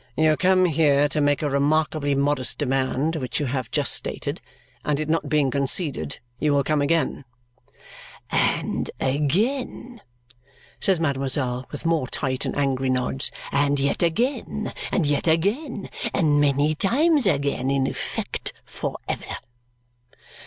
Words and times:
"You 0.17 0.35
come 0.35 0.65
here 0.65 1.07
to 1.09 1.21
make 1.21 1.43
a 1.43 1.47
remarkably 1.51 2.15
modest 2.15 2.57
demand, 2.57 3.17
which 3.17 3.39
you 3.39 3.45
have 3.45 3.69
just 3.69 3.93
stated, 3.93 4.41
and 4.83 4.99
it 4.99 5.07
not 5.07 5.29
being 5.29 5.51
conceded, 5.51 6.17
you 6.39 6.53
will 6.55 6.63
come 6.63 6.81
again." 6.81 7.23
"And 8.31 8.89
again," 8.99 10.01
says 10.79 10.99
mademoiselle 10.99 11.67
with 11.71 11.85
more 11.85 12.07
tight 12.07 12.45
and 12.45 12.55
angry 12.55 12.89
nods. 12.89 13.31
"And 13.51 13.79
yet 13.79 14.01
again. 14.01 14.73
And 14.91 15.05
yet 15.05 15.27
again. 15.27 15.87
And 16.15 16.41
many 16.41 16.73
times 16.73 17.27
again. 17.27 17.69
In 17.69 17.85
effect, 17.85 18.53
for 18.65 18.97
ever!" 19.07 19.37